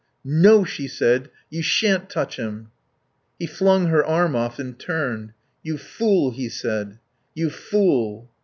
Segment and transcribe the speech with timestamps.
[0.25, 1.29] No," she said.
[1.51, 2.71] "You shan't touch him."
[3.37, 5.33] He flung her arm off and turned.
[5.61, 6.97] "You fool," he said.
[7.35, 8.27] "You fool."